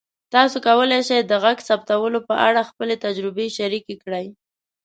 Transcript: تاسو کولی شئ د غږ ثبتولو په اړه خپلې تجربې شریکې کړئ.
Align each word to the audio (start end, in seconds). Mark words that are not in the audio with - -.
تاسو 0.33 0.57
کولی 0.67 1.01
شئ 1.07 1.19
د 1.25 1.33
غږ 1.43 1.57
ثبتولو 1.67 2.19
په 2.27 2.35
اړه 2.47 2.67
خپلې 2.69 2.95
تجربې 3.05 3.47
شریکې 3.57 3.95
کړئ. 4.03 4.25